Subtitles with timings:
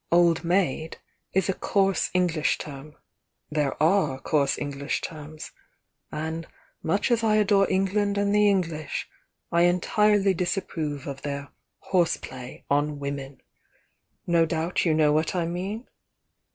[0.11, 0.97] 'Old maid'
[1.31, 2.95] is a coarse Eng lish term,—
[3.51, 5.51] there are coarse English terms!
[6.11, 6.47] and
[6.81, 9.07] much as I adore England and the English,
[9.51, 11.49] I en tirely disapprove of their
[11.91, 13.41] 'horseplay' on women!
[14.25, 15.87] No doubt you know what I mean?"